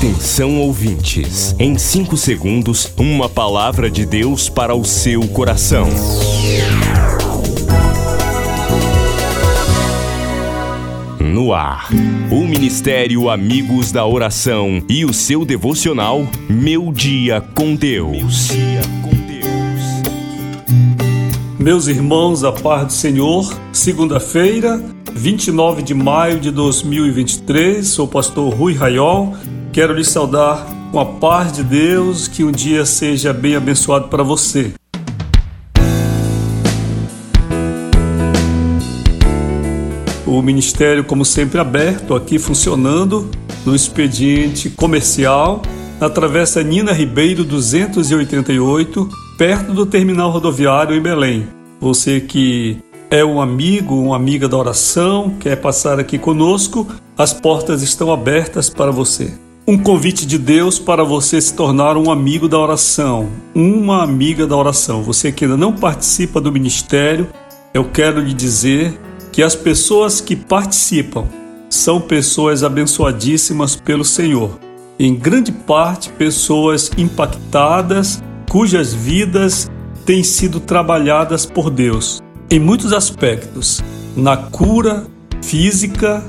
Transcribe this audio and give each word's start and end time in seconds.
Atenção 0.00 0.58
ouvintes, 0.58 1.54
em 1.58 1.76
5 1.76 2.16
segundos, 2.16 2.90
uma 2.96 3.28
palavra 3.28 3.90
de 3.90 4.06
Deus 4.06 4.48
para 4.48 4.74
o 4.74 4.82
seu 4.82 5.28
coração. 5.28 5.86
No 11.20 11.52
ar, 11.52 11.90
o 12.30 12.46
Ministério 12.46 13.28
Amigos 13.28 13.92
da 13.92 14.06
Oração 14.06 14.82
e 14.88 15.04
o 15.04 15.12
seu 15.12 15.44
devocional 15.44 16.26
Meu 16.48 16.90
Dia 16.94 17.42
com 17.54 17.74
Deus. 17.74 18.48
Meus 21.58 21.88
irmãos, 21.88 22.42
a 22.42 22.52
paz 22.52 22.86
do 22.86 22.92
Senhor, 22.94 23.54
segunda-feira, 23.70 24.82
29 25.12 25.82
de 25.82 25.92
maio 25.92 26.40
de 26.40 26.50
2023, 26.50 27.86
sou 27.86 28.06
o 28.06 28.08
pastor 28.08 28.54
Rui 28.54 28.72
Raiol 28.72 29.36
Quero 29.72 29.94
lhe 29.94 30.04
saudar 30.04 30.66
com 30.90 30.98
a 30.98 31.06
paz 31.06 31.52
de 31.52 31.62
Deus, 31.62 32.26
que 32.26 32.42
um 32.42 32.50
dia 32.50 32.84
seja 32.84 33.32
bem 33.32 33.54
abençoado 33.54 34.08
para 34.08 34.24
você. 34.24 34.72
O 40.26 40.42
ministério, 40.42 41.04
como 41.04 41.24
sempre, 41.24 41.60
aberto 41.60 42.16
aqui 42.16 42.36
funcionando 42.36 43.30
no 43.64 43.72
expediente 43.72 44.68
comercial 44.68 45.62
na 46.00 46.10
Travessa 46.10 46.64
Nina 46.64 46.92
Ribeiro 46.92 47.44
288, 47.44 49.08
perto 49.38 49.72
do 49.72 49.86
terminal 49.86 50.32
rodoviário 50.32 50.96
em 50.96 51.00
Belém. 51.00 51.46
Você 51.80 52.20
que 52.20 52.78
é 53.08 53.24
um 53.24 53.40
amigo, 53.40 53.94
uma 53.94 54.16
amiga 54.16 54.48
da 54.48 54.56
oração, 54.56 55.36
quer 55.38 55.54
passar 55.56 56.00
aqui 56.00 56.18
conosco, 56.18 56.88
as 57.16 57.32
portas 57.32 57.82
estão 57.82 58.12
abertas 58.12 58.68
para 58.68 58.90
você 58.90 59.32
um 59.66 59.78
convite 59.78 60.26
de 60.26 60.38
Deus 60.38 60.78
para 60.78 61.04
você 61.04 61.40
se 61.40 61.54
tornar 61.54 61.96
um 61.96 62.10
amigo 62.10 62.48
da 62.48 62.58
oração, 62.58 63.28
uma 63.54 64.02
amiga 64.02 64.46
da 64.46 64.56
oração. 64.56 65.02
Você 65.02 65.30
que 65.30 65.44
ainda 65.44 65.56
não 65.56 65.72
participa 65.72 66.40
do 66.40 66.50
ministério, 66.50 67.28
eu 67.72 67.84
quero 67.84 68.20
lhe 68.20 68.34
dizer 68.34 68.98
que 69.30 69.42
as 69.42 69.54
pessoas 69.54 70.20
que 70.20 70.34
participam 70.34 71.26
são 71.68 72.00
pessoas 72.00 72.64
abençoadíssimas 72.64 73.76
pelo 73.76 74.04
Senhor. 74.04 74.58
Em 74.98 75.14
grande 75.14 75.52
parte, 75.52 76.10
pessoas 76.10 76.90
impactadas, 76.98 78.22
cujas 78.50 78.92
vidas 78.92 79.70
têm 80.04 80.24
sido 80.24 80.58
trabalhadas 80.58 81.46
por 81.46 81.70
Deus 81.70 82.20
em 82.50 82.58
muitos 82.58 82.92
aspectos 82.92 83.80
na 84.16 84.36
cura 84.36 85.06
física, 85.40 86.22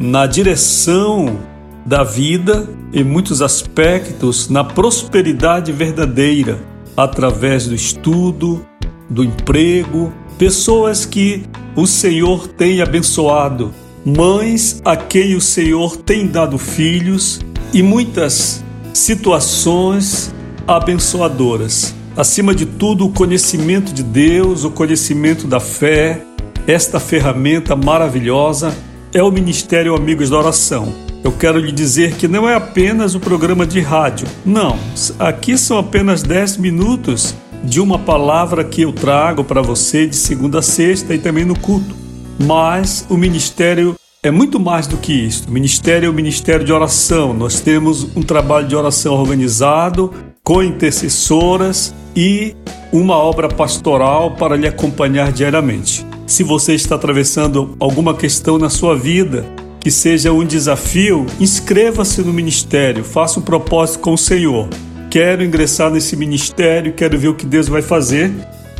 na 0.00 0.26
direção 0.26 1.38
da 1.84 2.04
vida 2.04 2.68
em 2.92 3.04
muitos 3.04 3.40
aspectos 3.40 4.48
na 4.48 4.62
prosperidade 4.62 5.72
verdadeira, 5.72 6.58
através 6.96 7.66
do 7.66 7.74
estudo, 7.74 8.64
do 9.08 9.24
emprego, 9.24 10.12
pessoas 10.38 11.04
que 11.04 11.44
o 11.74 11.86
Senhor 11.86 12.48
tem 12.48 12.80
abençoado, 12.80 13.72
mães 14.04 14.80
a 14.84 14.96
quem 14.96 15.34
o 15.34 15.40
Senhor 15.40 15.96
tem 15.96 16.26
dado 16.26 16.58
filhos 16.58 17.40
e 17.72 17.82
muitas 17.82 18.62
situações 18.92 20.34
abençoadoras. 20.66 21.94
Acima 22.16 22.54
de 22.54 22.66
tudo, 22.66 23.06
o 23.06 23.12
conhecimento 23.12 23.92
de 23.92 24.02
Deus, 24.02 24.64
o 24.64 24.70
conhecimento 24.70 25.46
da 25.46 25.60
fé, 25.60 26.22
esta 26.66 27.00
ferramenta 27.00 27.74
maravilhosa 27.74 28.76
é 29.14 29.22
o 29.22 29.30
Ministério 29.30 29.94
Amigos 29.94 30.28
da 30.28 30.38
Oração 30.38 31.09
eu 31.22 31.32
quero 31.32 31.58
lhe 31.58 31.72
dizer 31.72 32.14
que 32.16 32.26
não 32.26 32.48
é 32.48 32.54
apenas 32.54 33.14
o 33.14 33.20
programa 33.20 33.66
de 33.66 33.80
rádio. 33.80 34.26
Não, 34.44 34.78
aqui 35.18 35.58
são 35.58 35.78
apenas 35.78 36.22
10 36.22 36.56
minutos 36.56 37.34
de 37.62 37.80
uma 37.80 37.98
palavra 37.98 38.64
que 38.64 38.82
eu 38.82 38.92
trago 38.92 39.44
para 39.44 39.60
você 39.60 40.06
de 40.06 40.16
segunda 40.16 40.60
a 40.60 40.62
sexta 40.62 41.14
e 41.14 41.18
também 41.18 41.44
no 41.44 41.58
culto. 41.58 41.94
Mas 42.38 43.06
o 43.10 43.16
ministério 43.16 43.94
é 44.22 44.30
muito 44.30 44.58
mais 44.58 44.86
do 44.86 44.96
que 44.96 45.12
isso. 45.12 45.48
O 45.48 45.52
ministério 45.52 46.06
é 46.06 46.10
o 46.10 46.14
ministério 46.14 46.64
de 46.64 46.72
oração. 46.72 47.34
Nós 47.34 47.60
temos 47.60 48.04
um 48.16 48.22
trabalho 48.22 48.66
de 48.66 48.74
oração 48.74 49.14
organizado, 49.14 50.12
com 50.42 50.62
intercessoras 50.62 51.94
e 52.16 52.56
uma 52.92 53.16
obra 53.16 53.48
pastoral 53.48 54.32
para 54.32 54.56
lhe 54.56 54.66
acompanhar 54.66 55.32
diariamente. 55.32 56.04
Se 56.26 56.42
você 56.42 56.74
está 56.74 56.94
atravessando 56.94 57.76
alguma 57.78 58.14
questão 58.14 58.58
na 58.58 58.70
sua 58.70 58.96
vida, 58.96 59.44
que 59.80 59.90
seja 59.90 60.32
um 60.32 60.44
desafio, 60.44 61.26
inscreva-se 61.40 62.20
no 62.20 62.32
ministério, 62.32 63.02
faça 63.02 63.40
um 63.40 63.42
propósito 63.42 63.98
com 64.00 64.12
o 64.12 64.18
Senhor. 64.18 64.68
Quero 65.10 65.42
ingressar 65.42 65.90
nesse 65.90 66.14
ministério, 66.16 66.92
quero 66.92 67.18
ver 67.18 67.28
o 67.28 67.34
que 67.34 67.46
Deus 67.46 67.66
vai 67.66 67.82
fazer 67.82 68.30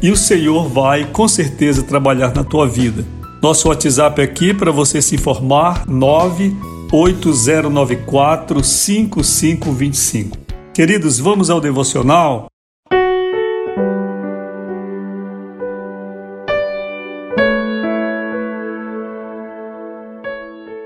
e 0.03 0.11
o 0.11 0.17
Senhor 0.17 0.69
vai 0.69 1.07
com 1.07 1.27
certeza 1.27 1.83
trabalhar 1.83 2.35
na 2.35 2.45
tua 2.45 2.69
vida. 2.69 3.03
Nosso 3.43 3.69
WhatsApp 3.69 4.21
aqui 4.21 4.53
para 4.53 4.71
você 4.71 5.01
se 5.01 5.15
informar 5.15 5.89
98094 5.89 8.63
5525. 8.63 10.37
Queridos, 10.75 11.19
vamos 11.19 11.49
ao 11.51 11.61
devocional? 11.61 12.50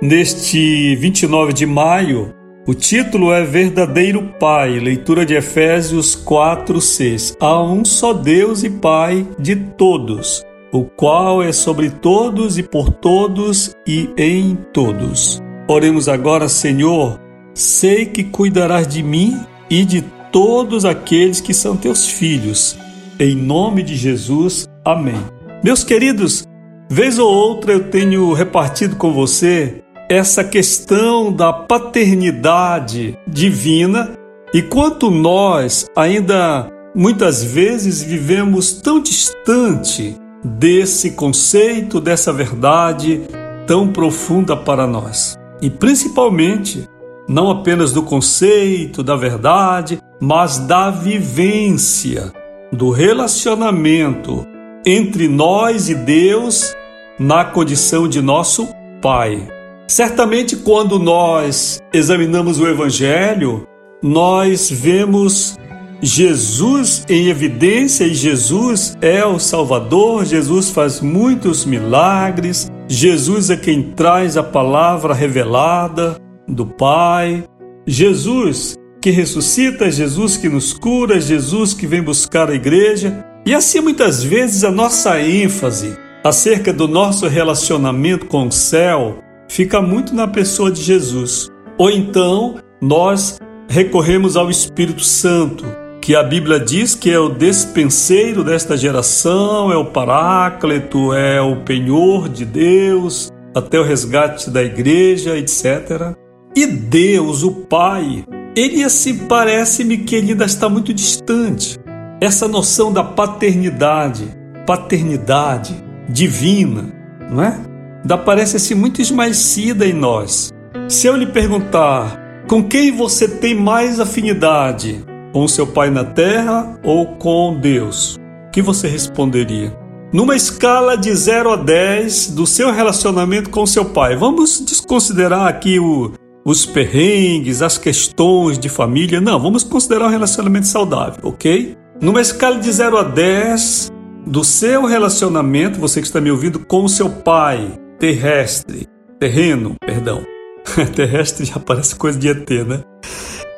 Neste 0.04 0.94
29 0.96 1.54
de 1.54 1.64
maio, 1.64 2.34
o 2.66 2.74
título 2.74 3.32
é 3.32 3.42
Verdadeiro 3.42 4.34
Pai, 4.38 4.78
leitura 4.78 5.24
de 5.24 5.32
Efésios 5.32 6.14
4, 6.14 6.78
6. 6.78 7.34
Há 7.40 7.62
um 7.62 7.86
só 7.86 8.12
Deus 8.12 8.62
e 8.62 8.68
Pai 8.68 9.26
de 9.38 9.56
todos, 9.56 10.44
o 10.70 10.84
qual 10.84 11.42
é 11.42 11.52
sobre 11.52 11.88
todos 11.88 12.58
e 12.58 12.62
por 12.62 12.90
todos 12.90 13.74
e 13.86 14.10
em 14.18 14.54
todos. 14.74 15.42
Oremos 15.66 16.06
agora, 16.06 16.50
Senhor, 16.50 17.18
sei 17.54 18.04
que 18.04 18.24
cuidarás 18.24 18.86
de 18.86 19.02
mim 19.02 19.40
e 19.70 19.86
de 19.86 20.02
todos 20.30 20.84
aqueles 20.84 21.40
que 21.40 21.54
são 21.54 21.78
teus 21.78 22.06
filhos. 22.06 22.76
Em 23.18 23.34
nome 23.34 23.82
de 23.82 23.96
Jesus, 23.96 24.68
amém. 24.84 25.24
Meus 25.64 25.82
queridos, 25.82 26.46
vez 26.90 27.18
ou 27.18 27.32
outra 27.32 27.72
eu 27.72 27.84
tenho 27.84 28.34
repartido 28.34 28.96
com 28.96 29.10
você 29.10 29.82
essa 30.08 30.44
questão 30.44 31.32
da 31.32 31.52
paternidade 31.52 33.18
divina 33.26 34.12
e 34.52 34.62
quanto 34.62 35.10
nós 35.10 35.86
ainda 35.96 36.70
muitas 36.94 37.42
vezes 37.42 38.02
vivemos 38.02 38.72
tão 38.72 39.00
distante 39.00 40.16
desse 40.44 41.12
conceito, 41.12 42.00
dessa 42.00 42.32
verdade 42.32 43.22
tão 43.66 43.88
profunda 43.88 44.56
para 44.56 44.86
nós. 44.86 45.36
E 45.60 45.70
principalmente, 45.70 46.88
não 47.26 47.50
apenas 47.50 47.92
do 47.92 48.02
conceito, 48.02 49.02
da 49.02 49.16
verdade, 49.16 49.98
mas 50.20 50.58
da 50.58 50.90
vivência, 50.90 52.32
do 52.70 52.90
relacionamento 52.90 54.46
entre 54.84 55.28
nós 55.28 55.88
e 55.88 55.94
Deus 55.94 56.74
na 57.18 57.44
condição 57.44 58.06
de 58.06 58.20
nosso 58.20 58.68
Pai. 59.00 59.53
Certamente, 59.86 60.56
quando 60.56 60.98
nós 60.98 61.80
examinamos 61.92 62.58
o 62.58 62.66
Evangelho, 62.66 63.66
nós 64.02 64.70
vemos 64.70 65.58
Jesus 66.00 67.04
em 67.08 67.28
evidência 67.28 68.04
e 68.04 68.14
Jesus 68.14 68.96
é 69.00 69.24
o 69.24 69.38
Salvador, 69.38 70.24
Jesus 70.24 70.70
faz 70.70 71.00
muitos 71.00 71.64
milagres, 71.64 72.70
Jesus 72.88 73.50
é 73.50 73.56
quem 73.56 73.82
traz 73.82 74.36
a 74.36 74.42
palavra 74.42 75.14
revelada 75.14 76.18
do 76.46 76.66
Pai, 76.66 77.44
Jesus 77.86 78.76
que 79.00 79.10
ressuscita, 79.10 79.90
Jesus 79.90 80.36
que 80.36 80.48
nos 80.48 80.72
cura, 80.72 81.20
Jesus 81.20 81.74
que 81.74 81.86
vem 81.86 82.02
buscar 82.02 82.50
a 82.50 82.54
igreja. 82.54 83.24
E 83.44 83.54
assim 83.54 83.80
muitas 83.80 84.22
vezes 84.22 84.64
a 84.64 84.70
nossa 84.70 85.20
ênfase 85.20 85.96
acerca 86.22 86.72
do 86.72 86.88
nosso 86.88 87.26
relacionamento 87.28 88.26
com 88.26 88.48
o 88.48 88.52
céu, 88.52 89.18
fica 89.54 89.80
muito 89.80 90.12
na 90.16 90.26
pessoa 90.26 90.68
de 90.68 90.82
Jesus. 90.82 91.48
Ou 91.78 91.88
então 91.88 92.56
nós 92.82 93.38
recorremos 93.68 94.36
ao 94.36 94.50
Espírito 94.50 95.04
Santo, 95.04 95.64
que 96.00 96.16
a 96.16 96.24
Bíblia 96.24 96.58
diz 96.58 96.94
que 96.94 97.08
é 97.08 97.18
o 97.18 97.28
despenseiro 97.28 98.42
desta 98.42 98.76
geração, 98.76 99.72
é 99.72 99.76
o 99.76 99.86
paráclito, 99.86 101.14
é 101.14 101.40
o 101.40 101.62
penhor 101.62 102.28
de 102.28 102.44
Deus, 102.44 103.32
até 103.54 103.78
o 103.78 103.84
resgate 103.84 104.50
da 104.50 104.62
igreja, 104.62 105.38
etc. 105.38 106.16
E 106.54 106.66
Deus, 106.66 107.44
o 107.44 107.52
Pai, 107.52 108.24
ele 108.56 108.82
assim 108.82 109.18
parece-me 109.26 109.98
que 109.98 110.16
ele 110.16 110.32
ainda 110.32 110.44
está 110.44 110.68
muito 110.68 110.92
distante. 110.92 111.78
Essa 112.20 112.48
noção 112.48 112.92
da 112.92 113.04
paternidade, 113.04 114.28
paternidade 114.66 115.74
divina, 116.08 116.92
não 117.30 117.40
é? 117.40 117.73
Da 118.04 118.18
parece-se 118.18 118.74
muito 118.74 119.00
esmaecida 119.00 119.86
em 119.86 119.92
nós. 119.92 120.52
Se 120.88 121.06
eu 121.06 121.16
lhe 121.16 121.26
perguntar 121.26 122.22
Com 122.46 122.62
quem 122.62 122.92
você 122.92 123.26
tem 123.26 123.54
mais 123.54 123.98
afinidade? 123.98 125.02
Com 125.32 125.48
seu 125.48 125.66
pai 125.66 125.88
na 125.88 126.04
terra 126.04 126.78
ou 126.84 127.16
com 127.16 127.58
Deus? 127.58 128.16
O 128.48 128.50
que 128.50 128.60
você 128.60 128.86
responderia? 128.86 129.74
Numa 130.12 130.36
escala 130.36 130.94
de 130.94 131.12
0 131.12 131.52
a 131.52 131.56
10 131.56 132.32
do 132.32 132.46
seu 132.46 132.70
relacionamento 132.70 133.48
com 133.48 133.64
seu 133.64 133.86
pai, 133.86 134.14
vamos 134.14 134.60
desconsiderar 134.60 135.46
aqui 135.46 135.80
o, 135.80 136.12
os 136.44 136.66
perrengues, 136.66 137.62
as 137.62 137.78
questões 137.78 138.58
de 138.58 138.68
família. 138.68 139.22
Não, 139.22 139.40
vamos 139.40 139.64
considerar 139.64 140.06
um 140.06 140.10
relacionamento 140.10 140.66
saudável, 140.66 141.20
ok? 141.22 141.78
Numa 141.98 142.20
escala 142.20 142.58
de 142.58 142.70
0 142.70 142.98
a 142.98 143.02
10 143.04 143.90
do 144.26 144.44
seu 144.44 144.84
relacionamento, 144.84 145.80
você 145.80 146.00
que 146.02 146.06
está 146.06 146.20
me 146.20 146.30
ouvindo, 146.30 146.58
com 146.58 146.84
o 146.84 146.88
seu 146.88 147.08
pai 147.08 147.72
terrestre, 148.04 148.86
terreno, 149.18 149.76
perdão. 149.80 150.26
terrestre 150.94 151.46
já 151.46 151.58
parece 151.58 151.96
coisa 151.96 152.18
de 152.18 152.28
ET, 152.28 152.50
né? 152.50 152.82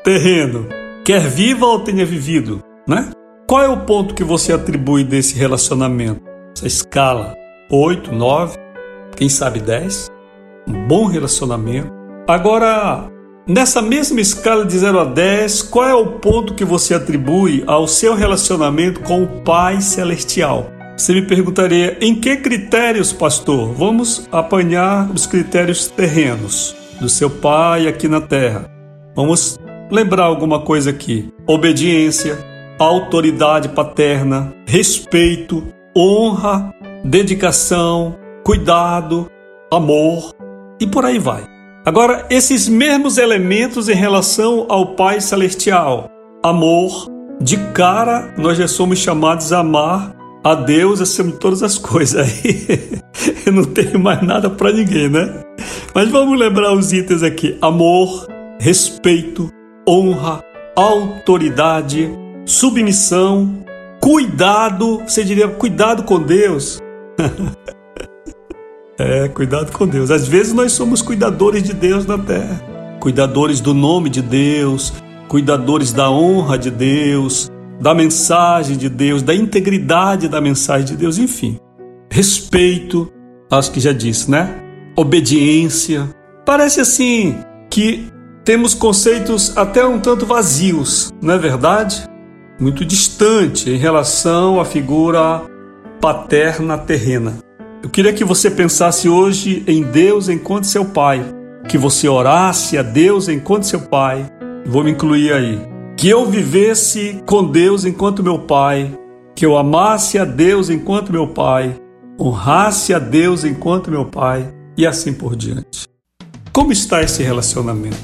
Terreno, 0.04 0.69
quer 1.04 1.22
viva 1.22 1.66
ou 1.66 1.81
tenha 1.81 2.06
vivido, 2.06 2.62
né? 2.87 3.10
Qual 3.48 3.60
é 3.60 3.69
o 3.69 3.81
ponto 3.81 4.14
que 4.14 4.22
você 4.22 4.52
atribui 4.52 5.02
desse 5.02 5.37
relacionamento? 5.37 6.22
Essa 6.56 6.69
escala 6.69 7.34
8, 7.69 8.12
9, 8.14 8.56
quem 9.16 9.28
sabe 9.28 9.58
10? 9.58 10.12
Um 10.69 10.87
bom 10.87 11.06
relacionamento. 11.06 11.90
Agora, 12.28 13.10
nessa 13.48 13.82
mesma 13.82 14.20
escala 14.20 14.64
de 14.64 14.78
0 14.78 15.00
a 15.00 15.04
10, 15.06 15.62
qual 15.62 15.88
é 15.88 15.94
o 15.94 16.20
ponto 16.20 16.54
que 16.54 16.64
você 16.64 16.94
atribui 16.94 17.64
ao 17.66 17.88
seu 17.88 18.14
relacionamento 18.14 19.00
com 19.00 19.25
o 19.25 19.43
Pai 19.43 19.81
Celestial? 19.81 20.75
Você 20.96 21.12
me 21.12 21.20
perguntaria 21.20 21.98
em 22.00 22.14
que 22.14 22.38
critérios, 22.38 23.12
pastor? 23.12 23.70
Vamos 23.75 24.26
apanhar 24.32 25.10
os 25.10 25.26
critérios 25.26 25.88
terrenos 25.88 26.75
do 26.98 27.06
seu 27.06 27.28
pai 27.28 27.87
aqui 27.87 28.08
na 28.08 28.22
terra. 28.22 28.70
Vamos 29.14 29.58
lembrar 29.90 30.25
alguma 30.25 30.60
coisa 30.62 30.88
aqui: 30.88 31.31
obediência, 31.46 32.38
autoridade 32.78 33.69
paterna, 33.69 34.54
respeito, 34.66 35.64
honra, 35.94 36.72
dedicação, 37.04 38.16
cuidado, 38.43 39.31
amor 39.70 40.32
e 40.81 40.87
por 40.87 41.04
aí 41.04 41.19
vai. 41.19 41.46
Agora, 41.84 42.26
esses 42.31 42.70
mesmos 42.70 43.19
elementos 43.19 43.90
em 43.90 43.94
relação 43.94 44.64
ao 44.70 44.94
Pai 44.94 45.20
Celestial, 45.20 46.08
amor, 46.43 47.06
de 47.38 47.58
cara 47.75 48.32
nós 48.38 48.56
já 48.56 48.66
somos 48.66 48.98
chamados 48.98 49.52
a 49.52 49.58
amar 49.58 50.16
a 50.46 50.54
Deus 50.54 51.00
acima 51.00 51.32
de 51.32 51.38
todas 51.38 51.60
as 51.60 51.76
coisas. 51.76 52.20
Aí 52.25 53.02
eu 53.44 53.52
não 53.52 53.64
tenho 53.64 53.98
mais 53.98 54.22
nada 54.22 54.48
para 54.48 54.72
ninguém, 54.72 55.08
né? 55.08 55.43
Mas 55.93 56.08
vamos 56.08 56.38
lembrar 56.38 56.72
os 56.72 56.93
itens 56.93 57.25
aqui: 57.25 57.58
amor, 57.60 58.28
respeito, 58.60 59.50
honra, 59.88 60.40
autoridade, 60.76 62.08
submissão, 62.44 63.64
cuidado. 64.00 65.02
Você 65.04 65.25
diria 65.25 65.48
cuidado 65.48 66.04
com 66.04 66.22
Deus. 66.22 66.78
é, 68.96 69.28
cuidado 69.28 69.72
com 69.72 69.84
Deus. 69.84 70.12
Às 70.12 70.28
vezes 70.28 70.52
nós 70.52 70.70
somos 70.70 71.02
cuidadores 71.02 71.64
de 71.64 71.75
Deus 71.75 72.06
na 72.06 72.19
terra, 72.19 72.62
cuidadores 73.00 73.60
do 73.60 73.75
nome 73.75 74.08
de 74.08 74.22
Deus, 74.22 74.93
cuidadores 75.26 75.93
da 75.93 76.08
honra 76.08 76.56
de 76.56 76.70
Deus, 76.70 77.45
da 77.81 77.94
mensagem 77.94 78.76
de 78.76 78.88
Deus, 78.88 79.23
da 79.23 79.34
integridade 79.34 80.28
da 80.28 80.40
mensagem 80.40 80.87
de 80.87 80.96
Deus, 80.96 81.19
enfim. 81.19 81.58
Respeito, 82.11 83.12
acho 83.50 83.70
que 83.70 83.81
já 83.81 83.93
disse, 83.93 84.31
né? 84.31 84.55
Obediência. 84.96 86.08
Parece 86.44 86.81
assim 86.81 87.37
que 87.69 88.06
temos 88.44 88.75
conceitos 88.75 89.56
até 89.56 89.84
um 89.84 89.99
tanto 89.99 90.25
vazios, 90.25 91.12
não 91.20 91.34
é 91.34 91.38
verdade? 91.38 92.05
Muito 92.58 92.84
distante 92.84 93.69
em 93.69 93.76
relação 93.76 94.61
à 94.61 94.64
figura 94.64 95.43
paterna 96.00 96.79
terrena. 96.79 97.34
Eu 97.82 97.90
queria 97.90 98.12
que 98.12 98.25
você 98.25 98.50
pensasse 98.50 99.08
hoje 99.08 99.62
em 99.67 99.82
Deus 99.82 100.29
enquanto 100.29 100.64
seu 100.64 100.84
pai, 100.84 101.22
que 101.69 101.76
você 101.76 102.08
orasse 102.08 102.79
a 102.79 102.82
Deus 102.82 103.29
enquanto 103.29 103.64
seu 103.64 103.81
pai. 103.81 104.25
Vou 104.64 104.82
me 104.82 104.93
incluir 104.93 105.32
aí 105.32 105.75
que 105.96 106.08
eu 106.10 106.26
vivesse 106.26 107.22
com 107.25 107.43
Deus 107.43 107.87
enquanto 107.87 108.22
meu 108.22 108.38
pai, 108.38 108.93
que 109.34 109.46
eu 109.46 109.56
amasse 109.56 110.19
a 110.19 110.26
Deus 110.26 110.69
enquanto 110.69 111.10
meu 111.10 111.26
pai, 111.26 111.75
honrasse 112.20 112.93
a 112.93 112.98
Deus 112.98 113.44
enquanto 113.44 113.90
meu 113.90 114.04
pai 114.04 114.52
e 114.76 114.87
assim 114.87 115.14
por 115.14 115.34
diante. 115.34 115.87
Como 116.52 116.70
está 116.70 117.02
esse 117.02 117.22
relacionamento? 117.22 117.96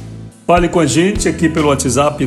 Fale 0.46 0.70
com 0.70 0.80
a 0.80 0.86
gente 0.86 1.28
aqui 1.28 1.50
pelo 1.50 1.68
WhatsApp 1.68 2.24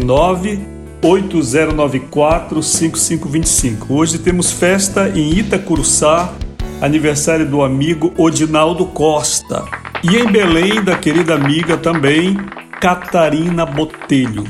980945525. 1.01 3.89
Hoje 3.89 4.19
temos 4.19 4.51
festa 4.51 5.09
em 5.09 5.39
Itacuruçá, 5.39 6.31
aniversário 6.79 7.49
do 7.49 7.63
amigo 7.63 8.13
Odinaldo 8.17 8.85
Costa. 8.85 9.65
E 10.03 10.15
em 10.15 10.31
Belém, 10.31 10.83
da 10.83 10.95
querida 10.95 11.33
amiga 11.33 11.75
também, 11.75 12.37
Catarina 12.79 13.65
Botelho. 13.65 14.43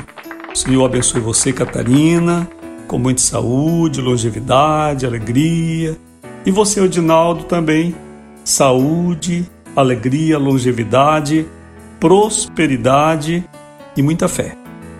Senhor 0.55 0.85
abençoe 0.85 1.19
você, 1.19 1.51
Catarina, 1.51 2.47
com 2.87 2.97
muita 2.97 3.19
saúde, 3.19 3.99
longevidade, 3.99 5.05
alegria. 5.05 5.97
E 6.45 6.49
você, 6.49 6.79
Odinaldo, 6.79 7.43
também. 7.43 7.93
Saúde, 8.41 9.45
alegria, 9.75 10.37
longevidade, 10.37 11.45
prosperidade 11.99 13.43
e 13.97 14.01
muita 14.01 14.29
fé. 14.29 14.55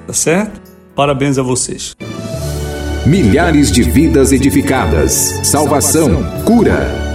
Tá 0.06 0.12
certo? 0.12 0.60
Parabéns 0.94 1.38
a 1.38 1.42
vocês. 1.42 1.96
Milhares 3.06 3.72
de 3.72 3.82
vidas 3.82 4.34
edificadas, 4.34 5.40
salvação, 5.42 6.22
cura. 6.44 7.15